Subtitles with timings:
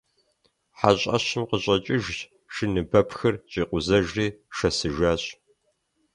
[0.77, 2.17] ХьэщӀэщым къыщӀэкӀыжщ,
[2.53, 5.23] шыныбэпхыр щӀикъузэжри шэсыжащ.